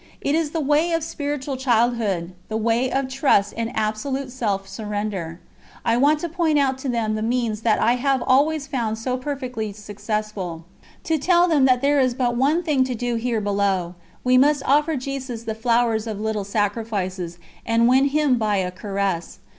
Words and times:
"IT 0.19 0.33
IS 0.33 0.49
THE 0.49 0.61
WAY 0.61 0.93
OF 0.93 1.03
SPIRITUAL 1.03 1.57
CHILDHOOD, 1.57 2.33
THE 2.49 2.57
WAY 2.57 2.91
OF 2.91 3.07
TRUST 3.07 3.53
AND 3.55 3.71
ABSOLUTE 3.75 4.31
SELF 4.31 4.67
SURRENDER. 4.67 5.39
I 5.85 5.95
want 5.95 6.17
to 6.21 6.27
point 6.27 6.57
out 6.57 6.79
to 6.79 6.89
them 6.89 7.13
the 7.13 7.21
means 7.21 7.61
that 7.61 7.79
I 7.79 7.97
have 7.97 8.23
always 8.25 8.65
found 8.65 8.97
so 8.97 9.15
perfectly 9.15 9.71
successful, 9.73 10.65
to 11.03 11.19
tell 11.19 11.47
them 11.47 11.65
that 11.65 11.83
there 11.83 11.99
is 11.99 12.15
but 12.15 12.35
one 12.35 12.63
thing 12.63 12.83
to 12.85 12.95
do 12.95 13.13
here 13.17 13.41
below: 13.41 13.93
we 14.23 14.39
must 14.39 14.63
offer 14.65 14.95
Jesus 14.95 15.43
the 15.43 15.53
flowers 15.53 16.07
of 16.07 16.19
little 16.19 16.45
sacrifices 16.45 17.37
and 17.63 17.87
win 17.87 18.05
Him 18.05 18.39
by 18.39 18.55
a 18.55 18.71
caress. 18.71 19.37